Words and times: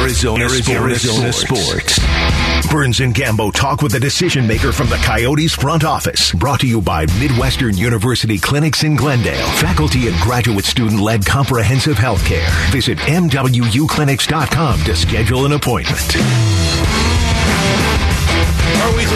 Arizona, 0.00 0.44
Arizona, 0.44 0.80
Arizona 0.80 1.32
sports. 1.32 1.98
Burns 2.70 3.00
and 3.00 3.14
Gambo 3.14 3.52
talk 3.52 3.82
with 3.82 3.94
a 3.94 4.00
decision 4.00 4.46
maker 4.46 4.72
from 4.72 4.88
the 4.88 4.96
Coyotes 4.96 5.54
front 5.54 5.84
office. 5.84 6.32
Brought 6.32 6.60
to 6.60 6.66
you 6.66 6.80
by 6.80 7.06
Midwestern 7.18 7.76
University 7.76 8.38
Clinics 8.38 8.84
in 8.84 8.94
Glendale. 8.94 9.46
Faculty 9.56 10.06
and 10.08 10.16
graduate 10.20 10.64
student 10.64 11.00
led 11.00 11.26
comprehensive 11.26 11.98
health 11.98 12.24
care. 12.24 12.48
Visit 12.70 12.98
MWUclinics.com 12.98 14.84
to 14.84 14.96
schedule 14.96 15.46
an 15.46 15.52
appointment. 15.52 16.97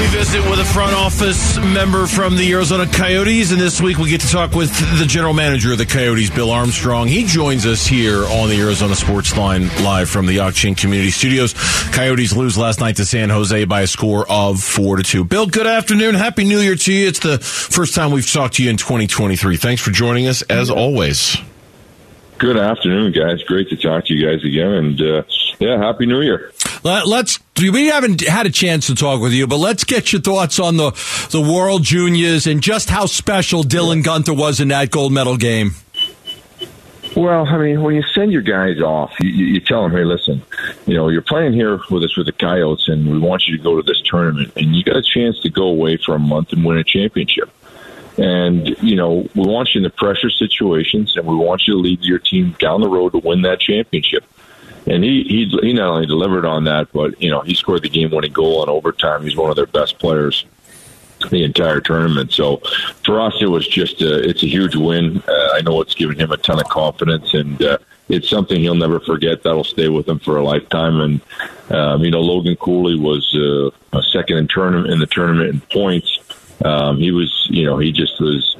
Weekly 0.02 0.18
visit 0.18 0.50
with 0.50 0.58
a 0.58 0.64
front 0.64 0.94
office 0.94 1.58
member 1.58 2.06
from 2.06 2.36
the 2.36 2.50
Arizona 2.52 2.86
Coyotes, 2.86 3.52
and 3.52 3.60
this 3.60 3.80
week 3.80 3.98
we 3.98 4.10
get 4.10 4.20
to 4.22 4.28
talk 4.28 4.52
with 4.52 4.70
the 4.98 5.06
general 5.06 5.32
manager 5.32 5.70
of 5.70 5.78
the 5.78 5.86
Coyotes, 5.86 6.28
Bill 6.28 6.50
Armstrong. 6.50 7.06
He 7.06 7.24
joins 7.24 7.66
us 7.66 7.86
here 7.86 8.24
on 8.24 8.48
the 8.48 8.60
Arizona 8.60 8.96
Sports 8.96 9.36
Line 9.36 9.68
live 9.84 10.08
from 10.08 10.26
the 10.26 10.40
Auction 10.40 10.74
Community 10.74 11.10
Studios. 11.10 11.54
Coyotes 11.92 12.34
lose 12.34 12.58
last 12.58 12.80
night 12.80 12.96
to 12.96 13.04
San 13.04 13.30
Jose 13.30 13.64
by 13.64 13.82
a 13.82 13.86
score 13.86 14.26
of 14.28 14.60
four 14.60 14.96
to 14.96 15.04
two. 15.04 15.24
Bill, 15.24 15.46
good 15.46 15.68
afternoon. 15.68 16.16
Happy 16.16 16.42
New 16.42 16.58
Year 16.58 16.74
to 16.74 16.92
you. 16.92 17.06
It's 17.06 17.20
the 17.20 17.38
first 17.38 17.94
time 17.94 18.10
we've 18.10 18.30
talked 18.30 18.54
to 18.54 18.64
you 18.64 18.70
in 18.70 18.78
2023. 18.78 19.56
Thanks 19.56 19.82
for 19.82 19.92
joining 19.92 20.26
us 20.26 20.42
as 20.42 20.68
always. 20.68 21.36
Good 22.38 22.56
afternoon, 22.56 23.12
guys. 23.12 23.44
Great 23.44 23.68
to 23.68 23.76
talk 23.76 24.06
to 24.06 24.14
you 24.14 24.26
guys 24.26 24.44
again, 24.44 24.72
and 24.72 25.00
uh, 25.00 25.22
yeah, 25.60 25.78
happy 25.78 26.06
New 26.06 26.22
Year. 26.22 26.50
Let, 26.82 27.06
us 27.06 27.38
we 27.70 27.86
haven't 27.86 28.20
had 28.22 28.46
a 28.46 28.50
chance 28.50 28.86
to 28.88 28.94
talk 28.94 29.20
with 29.20 29.32
you, 29.32 29.46
but 29.46 29.58
let's 29.58 29.84
get 29.84 30.12
your 30.12 30.22
thoughts 30.22 30.58
on 30.58 30.76
the 30.76 30.90
the 31.30 31.40
World 31.40 31.82
Juniors 31.82 32.46
and 32.46 32.62
just 32.62 32.90
how 32.90 33.06
special 33.06 33.62
Dylan 33.62 34.02
Guenther 34.02 34.36
was 34.36 34.60
in 34.60 34.68
that 34.68 34.90
gold 34.90 35.12
medal 35.12 35.36
game. 35.36 35.72
Well, 37.14 37.46
I 37.46 37.58
mean, 37.58 37.82
when 37.82 37.94
you 37.94 38.02
send 38.14 38.32
your 38.32 38.42
guys 38.42 38.80
off, 38.80 39.12
you, 39.20 39.28
you 39.28 39.60
tell 39.60 39.82
them, 39.82 39.92
"Hey, 39.92 40.04
listen, 40.04 40.42
you 40.86 40.94
know, 40.94 41.08
you're 41.08 41.20
playing 41.20 41.52
here 41.52 41.78
with 41.90 42.02
us 42.04 42.16
with 42.16 42.26
the 42.26 42.32
Coyotes, 42.32 42.88
and 42.88 43.10
we 43.10 43.18
want 43.18 43.46
you 43.46 43.56
to 43.56 43.62
go 43.62 43.76
to 43.76 43.82
this 43.82 44.00
tournament, 44.02 44.52
and 44.56 44.74
you 44.74 44.82
got 44.82 44.96
a 44.96 45.02
chance 45.02 45.38
to 45.40 45.50
go 45.50 45.64
away 45.64 45.98
for 45.98 46.14
a 46.14 46.18
month 46.18 46.52
and 46.52 46.64
win 46.64 46.78
a 46.78 46.84
championship." 46.84 47.50
And, 48.18 48.76
you 48.82 48.94
know, 48.94 49.26
we 49.34 49.42
want 49.42 49.70
you 49.74 49.78
in 49.78 49.84
the 49.84 49.90
pressure 49.90 50.28
situations 50.28 51.16
and 51.16 51.26
we 51.26 51.34
want 51.34 51.62
you 51.66 51.74
to 51.74 51.80
lead 51.80 52.00
your 52.02 52.18
team 52.18 52.54
down 52.58 52.82
the 52.82 52.88
road 52.88 53.12
to 53.12 53.18
win 53.18 53.42
that 53.42 53.58
championship. 53.60 54.24
And 54.92 55.02
he, 55.02 55.22
he, 55.24 55.46
he 55.62 55.72
not 55.72 55.88
only 55.88 56.06
delivered 56.06 56.44
on 56.44 56.64
that, 56.64 56.92
but, 56.92 57.20
you 57.20 57.30
know, 57.30 57.40
he 57.40 57.54
scored 57.54 57.82
the 57.82 57.88
game 57.88 58.10
winning 58.10 58.32
goal 58.32 58.62
in 58.62 58.68
overtime. 58.68 59.22
He's 59.22 59.36
one 59.36 59.48
of 59.48 59.56
their 59.56 59.66
best 59.66 59.98
players 59.98 60.44
the 61.30 61.44
entire 61.44 61.80
tournament. 61.80 62.32
So 62.32 62.58
for 63.04 63.20
us, 63.20 63.34
it 63.40 63.46
was 63.46 63.66
just 63.66 64.02
a, 64.02 64.28
it's 64.28 64.42
a 64.42 64.48
huge 64.48 64.76
win. 64.76 65.22
Uh, 65.26 65.48
I 65.54 65.62
know 65.62 65.80
it's 65.80 65.94
given 65.94 66.18
him 66.18 66.30
a 66.30 66.36
ton 66.36 66.60
of 66.60 66.68
confidence, 66.68 67.32
and 67.32 67.62
uh, 67.62 67.78
it's 68.08 68.28
something 68.28 68.60
he'll 68.60 68.74
never 68.74 69.00
forget. 69.00 69.42
That'll 69.42 69.64
stay 69.64 69.88
with 69.88 70.08
him 70.08 70.18
for 70.18 70.36
a 70.36 70.44
lifetime. 70.44 71.00
And 71.00 71.20
um, 71.70 72.04
you 72.04 72.10
know, 72.10 72.20
Logan 72.20 72.56
Cooley 72.56 72.98
was 72.98 73.34
uh, 73.34 73.70
a 73.96 74.02
second 74.02 74.36
in 74.38 74.48
tournament 74.48 74.92
in 74.92 74.98
the 74.98 75.06
tournament 75.06 75.50
in 75.50 75.60
points. 75.60 76.18
Um, 76.64 76.98
he 76.98 77.12
was, 77.12 77.46
you 77.50 77.64
know, 77.64 77.78
he 77.78 77.92
just 77.92 78.20
was 78.20 78.56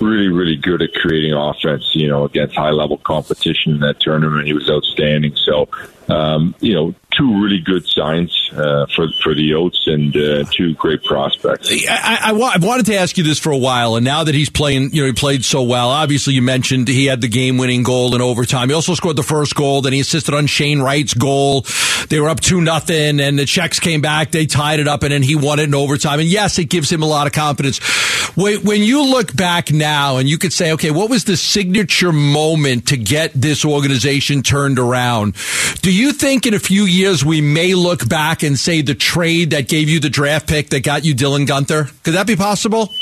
really, 0.00 0.28
really 0.28 0.56
good 0.56 0.82
at 0.82 0.94
creating 0.94 1.32
offense, 1.32 1.94
you 1.94 2.08
know, 2.08 2.24
against 2.24 2.54
high 2.54 2.70
level 2.70 2.98
competition 2.98 3.72
in 3.72 3.80
that 3.80 4.00
tournament. 4.00 4.46
He 4.46 4.52
was 4.52 4.70
outstanding. 4.70 5.36
So, 5.36 5.68
um, 6.08 6.54
you 6.60 6.74
know, 6.74 6.94
two 7.16 7.42
really 7.42 7.60
good 7.60 7.86
signs 7.86 8.50
uh, 8.52 8.86
for 8.94 9.08
for 9.22 9.34
the 9.34 9.54
Oats 9.54 9.84
and 9.86 10.16
uh, 10.16 10.44
two 10.50 10.74
great 10.74 11.02
prospects. 11.04 11.70
I, 11.88 12.18
I, 12.22 12.30
I, 12.30 12.58
wanted 12.58 12.86
to 12.86 12.96
ask 12.96 13.16
you 13.16 13.24
this 13.24 13.38
for 13.38 13.50
a 13.50 13.58
while, 13.58 13.96
and 13.96 14.04
now 14.04 14.24
that 14.24 14.34
he's 14.34 14.50
playing, 14.50 14.92
you 14.92 15.02
know, 15.02 15.06
he 15.06 15.12
played 15.12 15.44
so 15.44 15.62
well. 15.62 15.90
Obviously, 15.90 16.34
you 16.34 16.42
mentioned 16.42 16.88
he 16.88 17.06
had 17.06 17.20
the 17.20 17.28
game 17.28 17.58
winning 17.58 17.82
goal 17.82 18.14
in 18.14 18.20
overtime. 18.20 18.68
He 18.68 18.74
also 18.74 18.94
scored 18.94 19.16
the 19.16 19.22
first 19.22 19.54
goal. 19.54 19.82
Then 19.82 19.92
he 19.92 20.00
assisted 20.00 20.34
on 20.34 20.46
Shane 20.46 20.80
Wright's 20.80 21.14
goal. 21.14 21.66
They 22.08 22.20
were 22.20 22.28
up 22.28 22.40
two 22.40 22.60
nothing, 22.60 23.20
and 23.20 23.38
the 23.38 23.46
Czechs 23.46 23.80
came 23.80 24.00
back. 24.00 24.30
They 24.30 24.46
tied 24.46 24.80
it 24.80 24.88
up, 24.88 25.02
and 25.02 25.12
then 25.12 25.22
he 25.22 25.36
won 25.36 25.58
it 25.58 25.64
in 25.64 25.74
overtime. 25.74 26.20
And 26.20 26.28
yes, 26.28 26.58
it 26.58 26.66
gives 26.66 26.90
him 26.90 27.02
a 27.02 27.06
lot 27.06 27.26
of 27.26 27.32
confidence. 27.32 27.78
When 28.34 28.82
you 28.82 29.04
look 29.10 29.34
back 29.34 29.72
now, 29.72 30.16
and 30.16 30.28
you 30.28 30.38
could 30.38 30.52
say, 30.52 30.72
okay, 30.72 30.90
what 30.90 31.10
was 31.10 31.24
the 31.24 31.36
signature 31.36 32.12
moment 32.12 32.88
to 32.88 32.96
get 32.96 33.32
this 33.34 33.64
organization 33.64 34.42
turned 34.42 34.78
around? 34.78 35.36
Do 35.82 35.92
you 35.92 36.12
think 36.12 36.46
in 36.46 36.54
a 36.54 36.58
few 36.58 36.84
years 36.84 37.11
we 37.24 37.40
may 37.40 37.74
look 37.74 38.08
back 38.08 38.42
and 38.42 38.58
say 38.58 38.80
the 38.80 38.94
trade 38.94 39.50
that 39.50 39.68
gave 39.68 39.88
you 39.88 40.00
the 40.00 40.10
draft 40.10 40.48
pick 40.48 40.70
that 40.70 40.82
got 40.82 41.04
you 41.04 41.14
Dylan 41.14 41.46
Guenther? 41.46 41.92
Could 42.04 42.14
that 42.14 42.26
be 42.26 42.36
possible? 42.36 42.92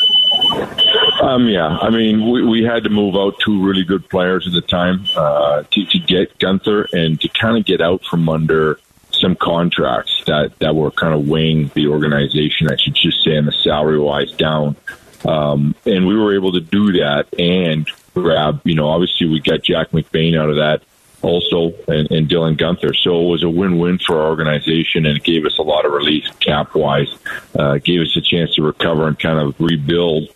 Um, 1.22 1.46
yeah, 1.48 1.66
I 1.66 1.90
mean, 1.90 2.30
we, 2.30 2.42
we 2.42 2.64
had 2.64 2.84
to 2.84 2.90
move 2.90 3.14
out 3.14 3.38
two 3.44 3.62
really 3.62 3.84
good 3.84 4.08
players 4.08 4.46
at 4.46 4.54
the 4.54 4.62
time 4.62 5.04
uh, 5.16 5.62
to, 5.70 5.84
to 5.84 5.98
get 5.98 6.38
Guenther 6.38 6.86
and 6.92 7.20
to 7.20 7.28
kind 7.28 7.58
of 7.58 7.64
get 7.66 7.80
out 7.80 8.02
from 8.04 8.28
under 8.28 8.80
some 9.12 9.36
contracts 9.36 10.22
that, 10.26 10.58
that 10.60 10.74
were 10.74 10.90
kind 10.90 11.12
of 11.12 11.28
weighing 11.28 11.70
the 11.74 11.88
organization, 11.88 12.70
I 12.70 12.76
should 12.76 12.94
just 12.94 13.22
say, 13.22 13.36
in 13.36 13.44
the 13.44 13.52
salary 13.52 13.98
wise 13.98 14.32
down. 14.32 14.76
Um, 15.24 15.74
and 15.84 16.06
we 16.06 16.16
were 16.16 16.34
able 16.34 16.52
to 16.52 16.60
do 16.60 16.92
that 16.92 17.26
and 17.38 17.86
grab, 18.14 18.62
you 18.64 18.74
know, 18.74 18.88
obviously 18.88 19.28
we 19.28 19.40
got 19.40 19.62
Jack 19.62 19.90
McBain 19.90 20.40
out 20.40 20.48
of 20.48 20.56
that 20.56 20.82
also 21.22 21.74
and, 21.88 22.10
and 22.10 22.28
Dylan 22.28 22.56
Guenther. 22.56 22.94
So 22.96 23.22
it 23.22 23.28
was 23.28 23.42
a 23.42 23.50
win-win 23.50 23.98
for 23.98 24.20
our 24.20 24.28
organization, 24.28 25.06
and 25.06 25.16
it 25.16 25.24
gave 25.24 25.44
us 25.44 25.58
a 25.58 25.62
lot 25.62 25.84
of 25.84 25.92
relief 25.92 26.24
cap-wise. 26.40 27.14
Uh, 27.58 27.78
gave 27.78 28.00
us 28.00 28.16
a 28.16 28.20
chance 28.20 28.54
to 28.54 28.62
recover 28.62 29.06
and 29.06 29.18
kind 29.18 29.38
of 29.38 29.54
rebuild 29.60 30.28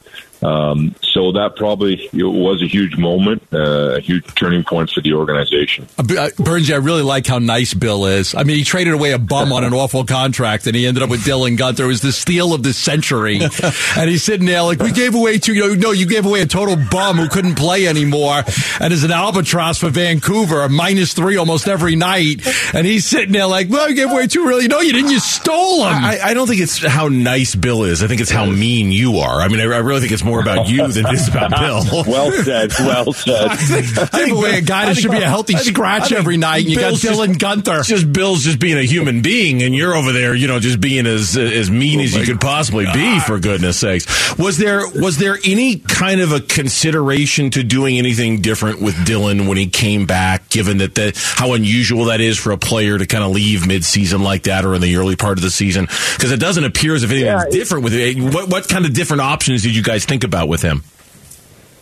um, 0.42 0.94
so 1.00 1.32
that 1.32 1.56
probably 1.56 2.08
was 2.12 2.62
a 2.62 2.66
huge 2.66 2.96
moment, 2.96 3.42
uh, 3.52 3.96
a 3.96 4.00
huge 4.00 4.26
turning 4.34 4.64
point 4.64 4.90
for 4.90 5.00
the 5.00 5.12
organization. 5.12 5.86
Uh, 5.96 6.04
uh 6.16 6.30
I 6.44 6.76
really 6.76 7.02
like 7.02 7.26
how 7.26 7.38
nice 7.38 7.72
Bill 7.72 8.06
is. 8.06 8.34
I 8.34 8.42
mean, 8.42 8.56
he 8.56 8.64
traded 8.64 8.94
away 8.94 9.12
a 9.12 9.18
bum 9.18 9.52
on 9.52 9.64
an 9.64 9.72
awful 9.84 10.04
contract, 10.04 10.66
and 10.66 10.74
he 10.74 10.86
ended 10.86 11.02
up 11.02 11.10
with 11.10 11.20
Dylan 11.20 11.56
Guenther. 11.56 11.80
It 11.80 11.86
was 11.86 12.02
the 12.02 12.12
steal 12.12 12.52
of 12.52 12.62
the 12.62 12.72
century, 12.72 13.40
and 13.96 14.10
he's 14.10 14.22
sitting 14.22 14.46
there 14.46 14.62
like, 14.62 14.80
"We 14.80 14.92
gave 14.92 15.14
away 15.14 15.38
two. 15.38 15.54
You 15.54 15.68
know, 15.68 15.74
no, 15.74 15.90
you 15.92 16.06
gave 16.06 16.26
away 16.26 16.40
a 16.40 16.46
total 16.46 16.76
bum 16.90 17.16
who 17.16 17.28
couldn't 17.28 17.54
play 17.54 17.86
anymore, 17.86 18.42
and 18.80 18.92
is 18.92 19.04
an 19.04 19.10
albatross 19.12 19.78
for 19.78 19.90
Vancouver, 19.90 20.62
a 20.62 20.68
minus 20.68 21.14
three 21.14 21.36
almost 21.36 21.68
every 21.68 21.96
night." 21.96 22.46
And 22.74 22.86
he's 22.86 23.06
sitting 23.06 23.32
there 23.32 23.46
like, 23.46 23.68
"Well, 23.70 23.88
you 23.88 23.94
gave 23.94 24.10
away 24.10 24.26
two. 24.26 24.46
Really? 24.46 24.68
No, 24.68 24.80
you 24.80 24.92
didn't. 24.92 25.10
You 25.10 25.20
stole 25.20 25.86
him." 25.86 25.94
I, 25.94 26.18
I 26.22 26.34
don't 26.34 26.48
think 26.48 26.60
it's 26.60 26.84
how 26.84 27.08
nice 27.08 27.54
Bill 27.54 27.84
is. 27.84 28.02
I 28.02 28.08
think 28.08 28.20
it's 28.20 28.30
how 28.30 28.46
mean 28.46 28.92
you 28.92 29.18
are. 29.18 29.40
I 29.40 29.48
mean, 29.48 29.60
I, 29.60 29.64
I 29.64 29.78
really 29.78 30.00
think 30.00 30.12
it's 30.12 30.23
more 30.24 30.34
more 30.34 30.40
about 30.40 30.68
you 30.68 30.86
than 30.92 31.04
just 31.06 31.28
about 31.28 31.50
Bill. 31.50 32.04
well 32.06 32.32
said. 32.32 32.72
Well 32.80 33.12
said. 33.12 33.48
I 33.48 33.56
think, 33.56 33.98
I 33.98 34.06
think 34.06 34.38
way 34.38 34.58
a 34.58 34.60
guy 34.60 34.86
that 34.86 34.96
should 34.96 35.10
be 35.10 35.18
a 35.18 35.28
healthy 35.28 35.54
think, 35.54 35.66
scratch 35.66 36.12
every 36.12 36.36
night. 36.36 36.64
And 36.64 36.70
you 36.70 36.78
Bill's 36.78 37.02
got 37.02 37.14
Dylan 37.14 37.38
just, 37.38 37.64
Guenther. 37.64 37.84
Just 37.84 38.12
Bill's 38.12 38.42
just 38.42 38.58
being 38.58 38.78
a 38.78 38.82
human 38.82 39.22
being, 39.22 39.62
and 39.62 39.74
you're 39.74 39.94
over 39.94 40.12
there, 40.12 40.34
you 40.34 40.48
know, 40.48 40.58
just 40.58 40.80
being 40.80 41.06
as 41.06 41.36
as 41.36 41.70
mean 41.70 42.00
oh 42.00 42.04
as 42.04 42.16
you 42.16 42.24
could 42.24 42.40
possibly 42.40 42.84
God. 42.84 42.94
be. 42.94 43.20
For 43.20 43.38
goodness 43.38 43.78
sakes, 43.78 44.38
was 44.38 44.58
there 44.58 44.86
was 44.88 45.18
there 45.18 45.38
any 45.44 45.76
kind 45.76 46.20
of 46.20 46.32
a 46.32 46.40
consideration 46.40 47.50
to 47.50 47.62
doing 47.62 47.98
anything 47.98 48.40
different 48.40 48.80
with 48.80 48.94
Dylan 49.06 49.48
when 49.48 49.56
he 49.56 49.66
came 49.66 50.06
back? 50.06 50.48
Given 50.48 50.78
that 50.78 50.94
the, 50.94 51.12
how 51.36 51.54
unusual 51.54 52.06
that 52.06 52.20
is 52.20 52.38
for 52.38 52.52
a 52.52 52.58
player 52.58 52.98
to 52.98 53.06
kind 53.06 53.24
of 53.24 53.30
leave 53.30 53.60
midseason 53.60 54.22
like 54.22 54.44
that 54.44 54.64
or 54.64 54.74
in 54.74 54.80
the 54.80 54.96
early 54.96 55.16
part 55.16 55.38
of 55.38 55.42
the 55.42 55.50
season, 55.50 55.86
because 56.16 56.32
it 56.32 56.40
doesn't 56.40 56.64
appear 56.64 56.94
as 56.94 57.02
if 57.02 57.10
anything's 57.10 57.44
yeah, 57.44 57.50
different 57.50 57.84
with 57.84 57.94
it. 57.94 58.18
What 58.18 58.48
what 58.48 58.68
kind 58.68 58.84
of 58.84 58.92
different 58.92 59.22
options 59.22 59.62
did 59.62 59.74
you 59.74 59.82
guys 59.82 60.04
think 60.14 60.22
about 60.22 60.48
with 60.48 60.62
him? 60.62 60.84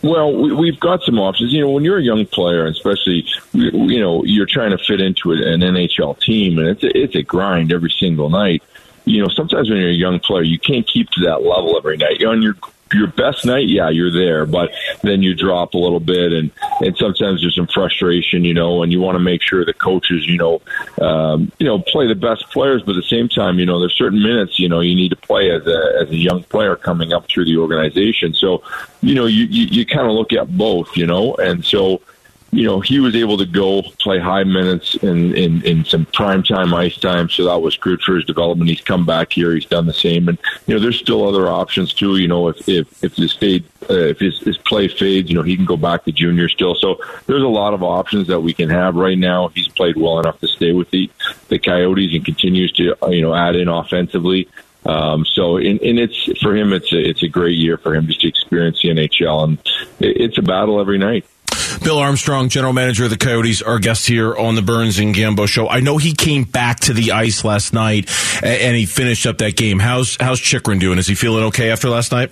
Well, 0.01 0.57
we, 0.57 0.71
have 0.71 0.79
got 0.79 1.01
some 1.03 1.19
options. 1.19 1.53
You 1.53 1.61
know, 1.61 1.69
when 1.69 1.83
you're 1.83 1.99
a 1.99 2.03
young 2.03 2.25
player, 2.25 2.65
especially, 2.65 3.25
you 3.53 4.01
know, 4.01 4.23
you're 4.25 4.47
trying 4.47 4.71
to 4.71 4.77
fit 4.77 4.99
into 4.99 5.31
an 5.31 5.61
NHL 5.61 6.19
team, 6.19 6.57
and 6.57 6.67
it's 6.67 6.83
a, 6.83 6.97
it's 6.97 7.15
a 7.15 7.21
grind 7.21 7.71
every 7.71 7.91
single 7.91 8.29
night. 8.29 8.63
You 9.05 9.21
know, 9.21 9.29
sometimes 9.29 9.69
when 9.69 9.79
you're 9.79 9.89
a 9.89 9.93
young 9.93 10.19
player, 10.19 10.41
you 10.41 10.59
can't 10.59 10.85
keep 10.85 11.09
to 11.11 11.21
that 11.25 11.43
level 11.43 11.77
every 11.77 11.95
night. 11.97 12.19
You're 12.19 12.31
on 12.31 12.41
your 12.41 12.55
your 12.91 13.07
best 13.07 13.45
night, 13.45 13.67
yeah, 13.67 13.89
you're 13.89 14.11
there, 14.11 14.45
but 14.45 14.71
then 15.01 15.21
you 15.21 15.33
drop 15.33 15.73
a 15.73 15.77
little 15.77 15.99
bit, 15.99 16.31
and 16.31 16.51
and 16.81 16.95
sometimes 16.97 17.41
there's 17.41 17.55
some 17.55 17.67
frustration, 17.67 18.43
you 18.43 18.53
know, 18.53 18.83
and 18.83 18.91
you 18.91 18.99
want 18.99 19.15
to 19.15 19.19
make 19.19 19.41
sure 19.41 19.65
the 19.65 19.73
coaches, 19.73 20.27
you 20.27 20.37
know, 20.37 20.61
um, 21.01 21.51
you 21.59 21.65
know, 21.65 21.79
play 21.79 22.07
the 22.07 22.15
best 22.15 22.49
players, 22.51 22.83
but 22.83 22.91
at 22.91 23.01
the 23.03 23.07
same 23.07 23.29
time, 23.29 23.59
you 23.59 23.65
know, 23.65 23.79
there's 23.79 23.93
certain 23.93 24.21
minutes, 24.21 24.59
you 24.59 24.69
know, 24.69 24.79
you 24.79 24.95
need 24.95 25.09
to 25.09 25.15
play 25.15 25.51
as 25.51 25.65
a 25.65 25.97
as 26.01 26.09
a 26.09 26.17
young 26.17 26.43
player 26.43 26.75
coming 26.75 27.13
up 27.13 27.27
through 27.27 27.45
the 27.45 27.57
organization. 27.57 28.33
So, 28.33 28.63
you 29.01 29.15
know, 29.15 29.25
you 29.25 29.45
you, 29.45 29.65
you 29.67 29.85
kind 29.85 30.07
of 30.07 30.13
look 30.13 30.33
at 30.33 30.55
both, 30.55 30.95
you 30.95 31.07
know, 31.07 31.35
and 31.35 31.63
so 31.65 32.01
you 32.53 32.67
know, 32.67 32.79
he 32.79 32.99
was 32.99 33.15
able 33.15 33.37
to 33.37 33.45
go 33.45 33.81
play 33.99 34.19
high 34.19 34.43
minutes 34.43 34.95
in, 34.95 35.35
in, 35.35 35.63
in 35.63 35.83
some 35.85 36.05
prime 36.05 36.43
time 36.43 36.73
ice 36.73 36.95
time, 36.97 37.29
so 37.29 37.45
that 37.45 37.61
was 37.61 37.75
good 37.77 38.01
for 38.01 38.15
his 38.15 38.25
development. 38.25 38.69
He's 38.69 38.81
come 38.81 39.05
back 39.05 39.33
here, 39.33 39.53
he's 39.53 39.65
done 39.65 39.87
the 39.87 39.93
same, 39.93 40.29
and 40.29 40.37
you 40.67 40.75
know, 40.75 40.79
there's 40.79 40.99
still 40.99 41.27
other 41.27 41.47
options 41.49 41.93
too. 41.93 42.17
You 42.17 42.27
know, 42.27 42.49
if 42.49 42.69
if 42.69 43.03
if 43.03 43.15
his 43.15 43.33
fade, 43.33 43.65
uh, 43.89 43.93
if 43.93 44.19
his, 44.19 44.39
his 44.39 44.57
play 44.57 44.87
fades, 44.87 45.29
you 45.29 45.35
know, 45.35 45.41
he 45.41 45.55
can 45.55 45.65
go 45.65 45.77
back 45.77 46.05
to 46.05 46.11
junior 46.11 46.47
still. 46.47 46.75
So 46.75 46.99
there's 47.25 47.43
a 47.43 47.47
lot 47.47 47.73
of 47.73 47.81
options 47.81 48.27
that 48.27 48.41
we 48.41 48.53
can 48.53 48.69
have 48.69 48.95
right 48.95 49.17
now. 49.17 49.47
He's 49.49 49.67
played 49.67 49.97
well 49.97 50.19
enough 50.19 50.39
to 50.41 50.47
stay 50.47 50.73
with 50.73 50.91
the 50.91 51.09
the 51.49 51.57
Coyotes 51.57 52.13
and 52.13 52.23
continues 52.23 52.71
to 52.73 52.95
uh, 53.03 53.09
you 53.09 53.21
know 53.21 53.33
add 53.33 53.55
in 53.55 53.67
offensively. 53.67 54.47
Um, 54.85 55.25
so, 55.25 55.57
and, 55.57 55.81
and 55.81 55.97
it's 55.97 56.41
for 56.41 56.55
him, 56.55 56.73
it's 56.73 56.91
a, 56.91 56.99
it's 56.99 57.23
a 57.23 57.29
great 57.29 57.57
year 57.57 57.77
for 57.77 57.95
him 57.95 58.05
just 58.05 58.19
to 58.21 58.27
experience 58.27 58.81
the 58.81 58.89
NHL, 58.89 59.43
and 59.45 59.57
it's 59.99 60.37
a 60.37 60.41
battle 60.41 60.79
every 60.79 60.97
night. 60.97 61.25
Bill 61.81 61.97
Armstrong, 61.99 62.49
general 62.49 62.73
manager 62.73 63.05
of 63.05 63.09
the 63.09 63.17
Coyotes, 63.17 63.61
our 63.61 63.79
guest 63.79 64.07
here 64.07 64.35
on 64.35 64.55
the 64.55 64.61
Burns 64.61 64.99
and 64.99 65.13
Gambo 65.13 65.47
show. 65.47 65.67
I 65.67 65.79
know 65.79 65.97
he 65.97 66.13
came 66.13 66.43
back 66.43 66.79
to 66.81 66.93
the 66.93 67.11
ice 67.11 67.43
last 67.43 67.73
night 67.73 68.09
and 68.43 68.75
he 68.75 68.85
finished 68.85 69.25
up 69.25 69.39
that 69.39 69.55
game. 69.55 69.79
How's 69.79 70.17
how's 70.19 70.39
Chychrun 70.39 70.79
doing? 70.79 70.97
Is 70.97 71.07
he 71.07 71.15
feeling 71.15 71.45
okay 71.45 71.71
after 71.71 71.89
last 71.89 72.11
night? 72.11 72.31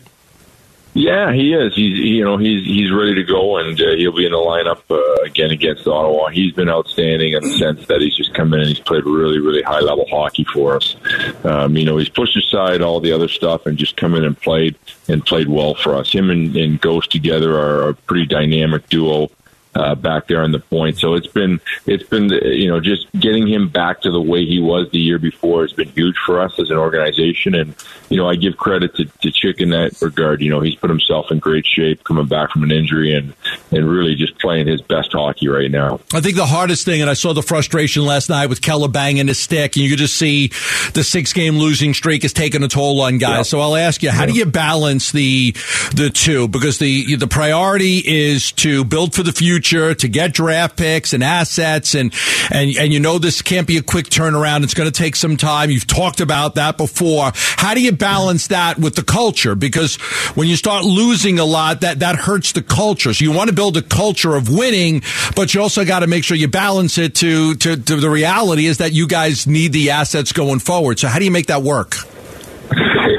Yeah, 0.94 1.32
he 1.32 1.54
is. 1.54 1.74
He's 1.74 1.98
you 2.00 2.24
know 2.24 2.38
he's 2.38 2.66
he's 2.66 2.92
ready 2.92 3.16
to 3.16 3.24
go, 3.24 3.58
and 3.58 3.80
uh, 3.80 3.96
he'll 3.96 4.12
be 4.12 4.26
in 4.26 4.34
the 4.34 4.38
lineup 4.38 4.82
uh, 4.90 5.24
again 5.24 5.52
against 5.52 5.88
Ottawa. 5.88 6.28
He's 6.28 6.54
been 6.54 6.70
outstanding 6.70 7.32
in 7.32 7.44
the 7.44 7.58
sense 7.58 7.88
that 7.88 8.02
he's 8.02 8.16
just 8.16 8.34
come 8.34 8.54
in 8.54 8.60
and 8.60 8.68
he's 8.68 8.80
played 8.80 9.06
really 9.06 9.40
really 9.40 9.62
high 9.62 9.80
level 9.80 10.06
hockey 10.10 10.44
for 10.44 10.76
us. 10.76 10.98
Um, 11.46 11.78
you 11.78 11.86
know 11.86 11.98
he's 11.98 12.10
pushed 12.10 12.36
aside 12.36 12.82
all 12.82 13.00
the 13.00 13.14
other 13.14 13.30
stuff 13.30 13.66
and 13.66 13.78
just 13.78 13.96
come 13.96 14.16
in 14.16 14.26
and 14.26 14.38
played 14.38 14.76
and 15.08 15.26
played 15.26 15.48
well 15.48 15.76
for 15.76 15.96
us. 15.96 16.12
Him 16.12 16.30
and, 16.30 16.54
and 16.58 16.82
Ghost 16.82 17.10
together 17.10 17.58
are 17.58 17.90
a 17.90 17.94
pretty 17.94 18.26
dynamic 18.26 18.90
duo 18.90 19.32
uh, 19.76 19.96
back 19.96 20.28
there 20.28 20.44
on 20.44 20.52
the 20.52 20.60
point. 20.60 20.98
So 20.98 21.14
it's 21.14 21.28
been 21.28 21.60
it's 21.86 22.04
been 22.04 22.30
you 22.30 22.68
know 22.68 22.80
just 22.80 23.12
getting 23.14 23.48
him 23.48 23.70
back 23.70 24.02
to 24.02 24.12
the 24.12 24.22
way 24.22 24.46
he 24.46 24.60
was 24.60 24.90
the 24.92 25.00
year 25.00 25.20
before 25.20 25.62
has 25.62 25.74
been 25.74 25.90
huge 25.90 26.18
for 26.26 26.42
us 26.42 26.60
as 26.60 26.70
an 26.70 26.78
organization. 26.78 27.56
And 27.56 27.76
you 28.10 28.18
know 28.18 28.28
I 28.28 28.36
give 28.36 28.58
credit 28.58 28.96
to, 28.96 29.06
to 29.06 29.32
Chick 29.32 29.60
in 29.60 29.70
that 29.70 30.02
regard. 30.02 30.42
You 30.42 30.50
know 30.50 30.60
he's 30.60 30.76
put 30.76 30.90
himself 30.90 31.32
in 31.32 31.40
great 31.40 31.66
shape 31.66 32.04
coming 32.04 32.28
back 32.28 32.52
from 32.52 32.64
an 32.64 32.72
injury 32.72 33.16
and 33.16 33.34
and 33.72 33.90
really 33.90 34.16
just 34.16 34.38
playing 34.40 34.68
his 34.68 34.82
best 34.82 35.14
hockey 35.14 35.48
right 35.48 35.72
now. 35.72 36.00
I 36.14 36.20
think 36.20 36.36
the 36.36 36.46
hardest 36.46 36.86
thing, 36.86 37.02
and 37.02 37.10
I 37.10 37.14
saw 37.14 37.34
the 37.34 37.44
frustration 37.44 38.04
last 38.06 38.30
night 38.30 38.48
with 38.48 38.62
Keller 38.62 38.90
banging 38.90 39.28
his 39.28 39.40
stick, 39.40 39.76
and 39.76 39.84
you 39.84 39.90
could 39.90 40.00
just 40.00 40.18
see 40.18 40.48
the 40.94 41.04
six 41.04 41.32
game 41.32 41.58
losing 41.58 41.94
streak 41.94 42.26
is 42.26 42.34
taking 42.34 42.64
a 42.64 42.68
toll 42.68 43.02
on 43.02 43.18
guys. 43.20 43.38
Yep. 43.38 43.46
So 43.46 43.60
I'll 43.62 43.78
ask 43.78 44.04
you, 44.04 44.12
how 44.12 44.26
do 44.26 44.34
you 44.34 44.46
balance 44.46 45.12
the 45.12 45.56
the 45.96 46.10
two? 46.14 46.50
Because 46.50 46.78
the 46.78 47.16
the 47.16 47.28
priority 47.28 48.02
is 48.06 48.52
to 48.54 48.84
build 48.84 49.16
for 49.16 49.24
the 49.24 49.32
future 49.32 49.61
future 49.62 49.94
to 49.94 50.08
get 50.08 50.34
draft 50.34 50.76
picks 50.76 51.14
and 51.14 51.24
assets 51.24 51.94
and 51.94 52.14
and 52.52 52.76
and 52.78 52.92
you 52.92 53.00
know 53.00 53.20
this 53.20 53.42
can't 53.42 53.68
be 53.68 53.78
a 53.78 53.82
quick 53.84 54.08
turnaround. 54.08 54.64
It's 54.64 54.74
going 54.74 54.92
to 54.92 54.98
take 54.98 55.16
some 55.16 55.38
time. 55.38 55.70
You've 55.70 55.88
talked 55.88 56.20
about 56.20 56.56
that 56.56 56.78
before. 56.78 57.32
How 57.36 57.74
do 57.74 57.82
you 57.82 57.92
balance 57.92 58.48
that 58.48 58.80
with 58.80 58.96
the 58.96 59.04
culture? 59.04 59.54
Because 59.54 59.98
when 60.36 60.48
you 60.48 60.56
start 60.56 60.84
losing 60.84 61.38
a 61.38 61.46
lot, 61.46 61.82
that 61.82 62.00
that 62.00 62.16
hurts 62.16 62.54
the 62.54 62.64
culture. 62.64 63.14
So 63.14 63.24
you 63.24 63.32
want 63.32 63.50
to 63.50 63.56
build 63.56 63.78
a 63.78 63.82
culture 63.82 64.36
of 64.36 64.50
winning, 64.50 65.04
but 65.36 65.54
you 65.54 65.62
also 65.62 65.86
got 65.86 66.00
to 66.00 66.08
make 66.08 66.24
sure 66.24 66.36
you 66.36 66.48
balance 66.48 66.98
it 66.98 67.14
to, 67.16 67.54
to 67.56 67.76
to 67.76 67.96
the 67.98 68.10
reality 68.10 68.66
is 68.66 68.80
that 68.80 68.94
you 68.94 69.08
guys 69.08 69.46
need 69.46 69.74
the 69.74 69.92
assets 69.92 70.32
going 70.32 70.60
forward. 70.60 71.00
So 71.00 71.08
how 71.08 71.20
do 71.20 71.26
you 71.26 71.32
make 71.32 71.48
that 71.48 71.62
work? 71.62 71.98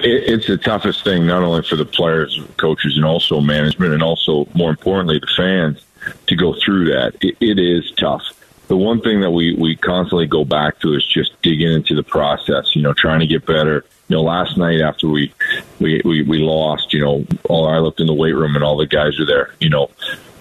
it's 0.04 0.48
the 0.48 0.56
toughest 0.56 1.04
thing, 1.04 1.26
not 1.26 1.44
only 1.44 1.62
for 1.62 1.76
the 1.76 1.84
players, 1.84 2.40
coaches, 2.56 2.96
and 2.96 3.04
also 3.04 3.40
management, 3.40 3.92
and 3.92 4.02
also 4.02 4.48
more 4.52 4.70
importantly, 4.70 5.20
the 5.20 5.28
fans 5.36 5.78
to 6.26 6.36
go 6.36 6.54
through 6.64 6.86
that. 6.86 7.14
it, 7.20 7.36
it 7.40 7.58
is 7.58 7.90
tough. 7.92 8.22
The 8.68 8.76
one 8.76 9.00
thing 9.02 9.20
that 9.20 9.30
we, 9.30 9.54
we 9.54 9.76
constantly 9.76 10.26
go 10.26 10.44
back 10.44 10.80
to 10.80 10.94
is 10.94 11.06
just 11.06 11.40
digging 11.42 11.72
into 11.72 11.94
the 11.94 12.02
process, 12.02 12.74
you 12.74 12.80
know, 12.80 12.94
trying 12.94 13.20
to 13.20 13.26
get 13.26 13.44
better. 13.44 13.84
You 14.08 14.16
know, 14.16 14.22
last 14.22 14.56
night 14.56 14.80
after 14.80 15.08
we, 15.08 15.32
we, 15.78 16.00
we, 16.04 16.22
we 16.22 16.38
lost, 16.38 16.92
you 16.92 17.00
know, 17.00 17.26
all 17.48 17.68
I 17.68 17.78
looked 17.78 18.00
in 18.00 18.06
the 18.06 18.14
weight 18.14 18.34
room 18.34 18.54
and 18.54 18.64
all 18.64 18.76
the 18.76 18.86
guys 18.86 19.18
are 19.20 19.26
there, 19.26 19.54
you 19.60 19.68
know, 19.68 19.90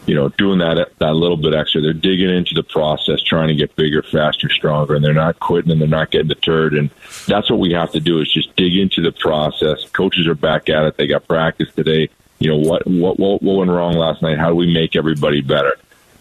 you 0.06 0.16
know, 0.16 0.30
doing 0.30 0.60
that 0.60 0.92
that 0.98 1.13
little 1.13 1.38
bit 1.38 1.54
extra. 1.54 1.81
They're 1.81 1.94
digging 1.94 2.30
into 2.30 2.54
the 2.56 2.63
process, 2.63 3.22
trying 3.22 3.50
to 3.50 3.56
get 3.56 3.75
bigger, 3.75 4.02
faster, 4.02 4.50
stronger, 4.50 4.96
and 4.96 5.04
they're 5.04 5.13
not 5.13 5.40
quitting 5.40 5.72
and 5.72 5.80
they're 5.80 5.88
not 5.88 6.12
getting 6.12 6.28
deterred. 6.28 6.74
And 6.74 6.90
that's 7.28 7.50
what 7.50 7.60
we 7.60 7.72
have 7.74 7.92
to 7.92 8.00
do 8.00 8.19
is 8.19 8.31
just 8.31 8.56
dig 8.56 8.75
into 8.75 9.02
the 9.02 9.12
process. 9.12 9.88
Coaches 9.90 10.25
are 10.28 10.36
back 10.36 10.69
at 10.69 10.86
it. 10.86 10.98
They 10.98 11.08
got 11.08 11.28
practice 11.28 11.72
today 11.75 12.10
you 12.41 12.49
know 12.49 12.57
what 12.57 12.85
what 12.88 13.19
what, 13.19 13.41
went 13.41 13.69
wrong 13.69 13.93
last 13.93 14.21
night? 14.21 14.38
How 14.38 14.49
do 14.49 14.55
we 14.55 14.71
make 14.73 14.95
everybody 14.95 15.41
better? 15.41 15.75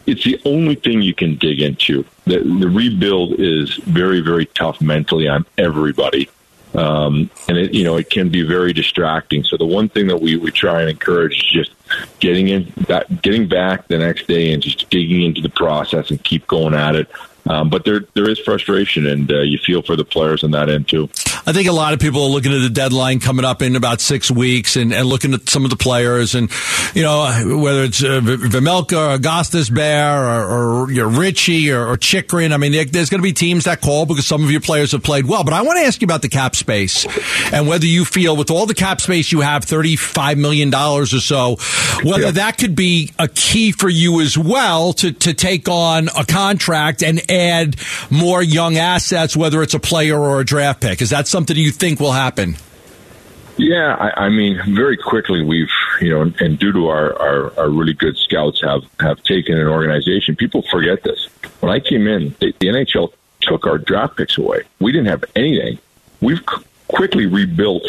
It's 0.06 0.24
the 0.24 0.40
only 0.44 0.74
thing 0.74 1.02
you 1.02 1.14
can 1.14 1.36
dig 1.36 1.60
into. 1.60 2.04
The, 2.24 2.40
the 2.40 2.68
rebuild 2.68 3.40
is 3.40 3.74
very 3.76 4.20
very 4.20 4.46
tough 4.46 4.80
mentally 4.80 5.28
on 5.28 5.46
everybody. 5.56 6.28
Um, 6.74 7.30
and 7.48 7.58
it, 7.58 7.74
you 7.74 7.82
know, 7.82 7.96
it 7.96 8.10
can 8.10 8.28
be 8.28 8.42
very 8.42 8.72
distracting. 8.72 9.42
So 9.42 9.56
the 9.56 9.66
one 9.66 9.88
thing 9.88 10.06
that 10.06 10.20
we, 10.20 10.36
we 10.36 10.52
try 10.52 10.80
and 10.80 10.90
encourage 10.90 11.38
is 11.38 11.50
just 11.50 11.72
getting 12.20 12.48
in, 12.48 12.72
that, 12.86 13.22
getting 13.22 13.48
back 13.48 13.88
the 13.88 13.98
next 13.98 14.28
day 14.28 14.52
and 14.52 14.62
just 14.62 14.88
digging 14.88 15.22
into 15.22 15.40
the 15.40 15.48
process 15.48 16.10
and 16.10 16.22
keep 16.22 16.46
going 16.46 16.74
at 16.74 16.94
it. 16.94 17.10
Um, 17.46 17.70
but 17.70 17.84
there 17.84 18.00
there 18.14 18.28
is 18.28 18.38
frustration, 18.38 19.06
and 19.06 19.30
uh, 19.30 19.40
you 19.40 19.58
feel 19.58 19.82
for 19.82 19.96
the 19.96 20.04
players 20.04 20.44
on 20.44 20.50
that 20.52 20.68
end 20.68 20.88
too. 20.88 21.08
I 21.46 21.52
think 21.52 21.68
a 21.68 21.72
lot 21.72 21.94
of 21.94 22.00
people 22.00 22.22
are 22.24 22.28
looking 22.28 22.52
at 22.52 22.60
the 22.60 22.70
deadline 22.70 23.18
coming 23.18 23.44
up 23.44 23.62
in 23.62 23.76
about 23.76 24.00
six 24.00 24.30
weeks, 24.30 24.76
and, 24.76 24.92
and 24.92 25.06
looking 25.06 25.32
at 25.34 25.48
some 25.48 25.64
of 25.64 25.70
the 25.70 25.76
players, 25.76 26.34
and 26.34 26.50
you 26.94 27.02
know 27.02 27.22
whether 27.56 27.84
it's 27.84 28.02
uh, 28.02 28.20
Vejmelka 28.20 29.16
or 29.16 29.18
Gostisbehere 29.18 30.22
or, 30.22 30.84
or 30.84 30.92
you 30.92 31.02
know, 31.02 31.08
Ritchie 31.08 31.72
or, 31.72 31.86
or 31.86 31.96
Chychrun. 31.96 32.52
I 32.52 32.56
mean, 32.56 32.72
there's 32.72 33.10
going 33.10 33.20
to 33.20 33.22
be 33.22 33.32
teams 33.32 33.64
that 33.64 33.80
call 33.80 34.06
because 34.06 34.26
some 34.26 34.44
of 34.44 34.50
your 34.50 34.60
players 34.60 34.92
have 34.92 35.02
played 35.02 35.26
well. 35.26 35.44
But 35.44 35.54
I 35.54 35.62
want 35.62 35.78
to 35.78 35.84
ask 35.84 36.00
you 36.00 36.06
about 36.06 36.22
the 36.22 36.28
cap 36.28 36.54
space 36.54 37.06
and 37.52 37.66
whether 37.66 37.86
you 37.86 38.04
feel 38.04 38.36
with 38.36 38.50
all 38.50 38.66
the 38.66 38.74
cap 38.74 39.00
space 39.00 39.32
you 39.32 39.40
have, 39.40 39.64
thirty 39.64 39.96
five 39.96 40.38
million 40.38 40.70
dollars 40.70 41.14
or 41.14 41.20
so, 41.20 41.56
whether 42.02 42.26
yeah. 42.26 42.30
that 42.32 42.58
could 42.58 42.76
be 42.76 43.10
a 43.18 43.28
key 43.28 43.72
for 43.72 43.88
you 43.88 44.20
as 44.20 44.36
well 44.36 44.92
to 44.94 45.12
to 45.12 45.32
take 45.32 45.68
on 45.68 46.08
a 46.16 46.24
contract 46.24 47.02
and 47.02 47.29
add 47.30 47.76
more 48.10 48.42
young 48.42 48.76
assets, 48.76 49.36
whether 49.36 49.62
it's 49.62 49.74
a 49.74 49.80
player 49.80 50.18
or 50.18 50.40
a 50.40 50.44
draft 50.44 50.80
pick? 50.80 51.00
Is 51.02 51.10
that 51.10 51.28
something 51.28 51.56
you 51.56 51.70
think 51.70 52.00
will 52.00 52.12
happen? 52.12 52.56
Yeah, 53.56 53.94
I, 53.94 54.26
I 54.26 54.28
mean, 54.30 54.58
very 54.74 54.96
quickly 54.96 55.44
we've, 55.44 55.68
you 56.00 56.10
know, 56.10 56.32
and 56.40 56.58
due 56.58 56.72
to 56.72 56.88
our, 56.88 57.20
our, 57.20 57.58
our 57.58 57.68
really 57.68 57.92
good 57.92 58.16
scouts 58.16 58.62
have, 58.62 58.82
have 59.00 59.22
taken 59.22 59.58
an 59.58 59.66
organization. 59.66 60.34
People 60.34 60.62
forget 60.70 61.02
this. 61.02 61.28
When 61.60 61.70
I 61.70 61.78
came 61.78 62.06
in, 62.06 62.34
the, 62.40 62.54
the 62.58 62.68
NHL 62.68 63.12
took 63.42 63.66
our 63.66 63.76
draft 63.76 64.16
picks 64.16 64.38
away. 64.38 64.62
We 64.78 64.92
didn't 64.92 65.08
have 65.08 65.24
anything. 65.36 65.78
We've 66.22 66.44
quickly 66.88 67.26
rebuilt 67.26 67.86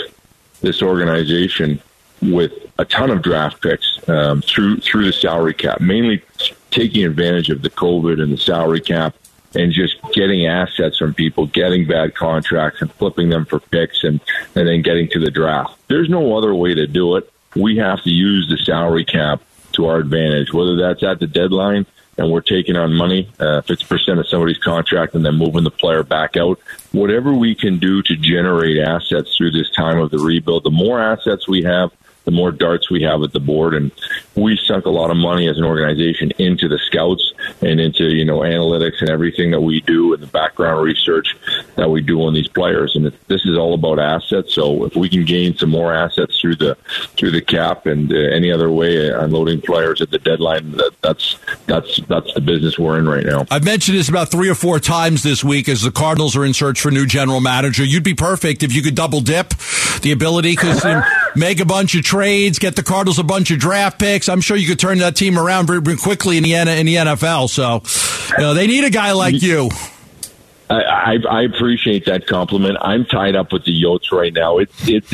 this 0.62 0.82
organization 0.82 1.82
with 2.22 2.54
a 2.78 2.86
ton 2.86 3.10
of 3.10 3.22
draft 3.22 3.62
picks 3.62 3.98
um, 4.08 4.42
through 4.42 4.78
through 4.82 5.06
the 5.06 5.14
salary 5.14 5.54
cap, 5.54 5.82
mainly 5.82 6.22
taking 6.70 7.06
advantage 7.06 7.50
of 7.50 7.62
the 7.62 7.70
COVID 7.70 8.22
and 8.22 8.32
the 8.32 8.38
salary 8.38 8.82
cap 8.82 9.16
and 9.54 9.72
just 9.72 10.02
getting 10.14 10.46
assets 10.48 10.98
from 10.98 11.14
people, 11.14 11.48
getting 11.48 11.88
bad 11.88 12.16
contracts 12.16 12.82
and 12.82 12.92
flipping 12.94 13.30
them 13.30 13.46
for 13.46 13.60
picks 13.60 14.04
and, 14.04 14.22
and 14.56 14.68
then 14.68 14.82
getting 14.82 15.10
to 15.10 15.20
the 15.20 15.32
draft. 15.32 15.78
There's 15.88 16.10
no 16.10 16.38
other 16.38 16.54
way 16.56 16.74
to 16.74 16.88
do 16.88 17.16
it. 17.18 17.32
We 17.56 17.78
have 17.78 18.02
to 18.04 18.10
use 18.10 18.48
the 18.50 18.58
salary 18.58 19.06
cap 19.06 19.42
to 19.74 19.88
our 19.88 19.98
advantage, 19.98 20.54
whether 20.54 20.76
that's 20.76 21.04
at 21.04 21.20
the 21.20 21.28
deadline 21.28 21.86
and 22.18 22.32
we're 22.32 22.42
taking 22.42 22.76
on 22.76 22.94
money, 22.94 23.30
uh, 23.40 23.62
50% 23.62 24.20
of 24.20 24.28
somebody's 24.28 24.58
contract 24.58 25.16
and 25.16 25.26
then 25.26 25.36
moving 25.36 25.64
the 25.64 25.72
player 25.72 26.04
back 26.04 26.38
out. 26.38 26.60
Whatever 26.92 27.34
we 27.34 27.56
can 27.56 27.80
do 27.80 28.02
to 28.04 28.16
generate 28.16 28.78
assets 28.78 29.36
through 29.36 29.52
this 29.52 29.72
time 29.72 29.98
of 29.98 30.12
the 30.12 30.20
rebuild, 30.20 30.64
the 30.64 30.72
more 30.72 31.02
assets 31.02 31.48
we 31.48 31.64
have, 31.64 31.92
the 32.24 32.32
more 32.32 32.52
darts 32.52 32.90
we 32.90 33.02
have 33.04 33.24
at 33.24 33.34
the 33.34 33.40
board. 33.40 33.74
And 33.74 33.92
we 34.36 34.58
sunk 34.58 34.86
a 34.86 34.90
lot 34.90 35.12
of 35.12 35.18
money 35.18 35.48
as 35.48 35.58
an 35.58 35.64
organization 35.64 36.32
into 36.38 36.68
the 36.68 36.78
scouts 36.78 37.34
and 37.62 37.80
into, 37.80 38.14
you 38.16 38.26
know, 38.26 38.40
analytics 38.40 39.02
and 39.02 39.10
everything 39.10 39.52
that 39.52 39.62
we 39.62 39.82
do 39.82 40.14
and 40.14 40.22
the 40.22 40.28
background 40.28 40.84
research 40.84 41.36
that 41.76 41.90
we 41.90 42.02
do 42.02 42.22
on 42.24 42.34
these 42.34 42.48
players. 42.48 42.96
And 42.96 43.06
this 43.28 43.46
is 43.46 43.58
all 43.58 43.74
about 43.74 44.00
assets. 44.00 44.54
So 44.54 44.86
if 44.86 44.96
we 44.96 45.10
can 45.10 45.26
gain 45.26 45.56
some 45.58 45.70
more 45.70 45.94
assets 45.94 46.40
through 46.40 46.56
the, 46.56 46.76
through 47.18 47.32
the 47.32 47.42
cap 47.42 47.86
and 47.86 48.12
uh, 48.12 48.18
any 48.18 48.52
other 48.52 48.72
way, 48.72 49.12
uh, 49.12 49.24
unloading 49.24 49.62
players 49.62 50.02
at 50.02 50.12
the 50.12 50.20
deadline, 50.20 50.72
that, 50.74 50.92
that's, 51.02 51.38
that's, 51.68 51.98
that's 52.08 52.34
the 52.34 52.42
business 52.42 52.78
we're 52.78 53.00
in 53.00 53.08
right 53.08 53.26
now. 53.26 53.46
I've 53.50 53.64
mentioned 53.64 53.98
this 53.98 54.10
about 54.10 54.30
three 54.30 54.50
or 54.50 54.56
four 54.56 54.80
times 54.80 55.24
this 55.24 55.44
week 55.44 55.70
as 55.70 55.82
the 55.82 55.92
Cardinals 55.92 56.36
are 56.36 56.46
in 56.46 56.54
search 56.54 56.82
for 56.82 56.92
new 56.92 57.06
general 57.06 57.42
manager. 57.42 57.84
You'd 57.84 58.04
be 58.04 58.16
perfect 58.16 58.64
if 58.64 58.74
you 58.74 58.82
could 58.82 58.96
double 58.96 59.22
dip 59.22 59.54
the 60.02 60.12
ability 60.12 60.52
because 60.52 60.84
make 61.36 61.60
a 61.60 61.66
bunch 61.66 61.96
of 61.96 62.04
trades, 62.04 62.60
get 62.60 62.76
the 62.76 62.84
Cardinals 62.84 63.20
a 63.20 63.24
bunch 63.24 63.52
of 63.52 63.60
draft 63.60 64.00
picks. 64.00 64.30
I'm 64.30 64.42
sure 64.42 64.58
you 64.58 64.68
could 64.68 64.80
turn 64.80 65.00
that 65.00 65.16
team 65.16 65.38
around 65.38 65.68
very, 65.68 65.82
very 65.82 65.98
quickly 65.98 66.38
in 66.38 66.44
the 66.44 66.54
in 66.54 66.86
the 66.86 66.96
NFL. 66.96 67.50
So, 67.50 67.82
you 68.38 68.44
know, 68.44 68.54
they 68.54 68.68
need 68.68 68.84
a 68.84 68.90
guy 68.90 69.12
like 69.14 69.42
you. 69.42 69.70
I, 70.72 71.18
I, 71.30 71.42
appreciate 71.44 72.06
that 72.06 72.28
compliment. 72.28 72.78
I'm 72.82 73.06
tied 73.06 73.36
up 73.36 73.52
with 73.52 73.66
the 73.66 73.84
Yotes 73.84 74.12
right 74.12 74.34
now. 74.34 74.58
It's 74.62 74.88
it's 74.88 75.14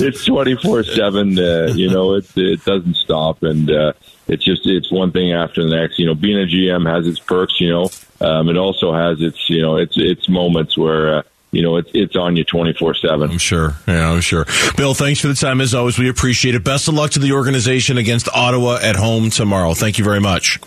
it's 0.00 0.24
twenty 0.24 0.56
four 0.56 0.82
seven. 0.82 1.38
Uh, 1.38 1.68
you 1.74 1.90
know, 1.90 2.14
it 2.14 2.26
it 2.36 2.64
doesn't 2.64 2.94
stop, 2.94 3.42
and 3.42 3.70
uh, 3.70 3.92
it's 4.26 4.44
just 4.44 4.66
it's 4.66 4.90
one 4.90 5.12
thing 5.12 5.32
after 5.32 5.62
the 5.62 5.76
next. 5.76 5.98
You 5.98 6.06
know, 6.06 6.14
being 6.14 6.38
a 6.38 6.46
GM 6.46 6.90
has 6.90 7.06
its 7.06 7.18
perks. 7.20 7.60
You 7.60 7.70
know, 7.70 7.90
um, 8.20 8.48
it 8.48 8.56
also 8.56 8.92
has 8.92 9.20
its 9.20 9.48
you 9.50 9.62
know 9.62 9.76
its 9.76 9.96
its 9.96 10.28
moments 10.28 10.76
where. 10.76 11.18
Uh, 11.18 11.22
you 11.52 11.62
know, 11.62 11.76
it's 11.76 11.90
it's 11.94 12.16
on 12.16 12.36
you 12.36 12.44
twenty 12.44 12.74
four 12.74 12.94
seven. 12.94 13.30
I'm 13.30 13.38
sure. 13.38 13.76
Yeah, 13.86 14.10
I'm 14.10 14.20
sure. 14.20 14.44
Bill, 14.76 14.92
thanks 14.92 15.20
for 15.20 15.28
the 15.28 15.34
time 15.34 15.62
as 15.62 15.74
always. 15.74 15.98
We 15.98 16.08
appreciate 16.08 16.54
it. 16.54 16.64
Best 16.64 16.86
of 16.88 16.94
luck 16.94 17.12
to 17.12 17.18
the 17.18 17.32
organization 17.32 17.96
against 17.96 18.28
Ottawa 18.34 18.78
at 18.82 18.96
home 18.96 19.30
tomorrow. 19.30 19.72
Thank 19.72 19.96
you 19.96 20.04
very 20.04 20.20
much. 20.20 20.58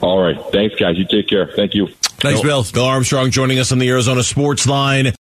All 0.00 0.20
right. 0.20 0.36
Thanks, 0.50 0.74
guys. 0.76 0.96
You 0.96 1.04
take 1.04 1.28
care. 1.28 1.46
Thank 1.54 1.74
you. 1.74 1.88
Thanks, 2.20 2.40
Bill. 2.42 2.64
Bill 2.72 2.84
Armstrong 2.84 3.30
joining 3.30 3.58
us 3.58 3.70
on 3.70 3.78
the 3.78 3.88
Arizona 3.88 4.22
Sports 4.22 4.66
Line. 4.66 5.14